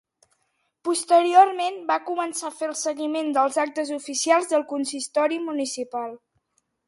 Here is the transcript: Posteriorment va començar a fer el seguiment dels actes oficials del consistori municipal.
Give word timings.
Posteriorment 0.87 1.77
va 1.91 1.97
començar 2.07 2.47
a 2.49 2.55
fer 2.61 2.69
el 2.69 2.73
seguiment 2.79 3.29
dels 3.39 3.61
actes 3.65 3.93
oficials 3.99 4.49
del 4.55 4.67
consistori 4.75 5.41
municipal. 5.51 6.19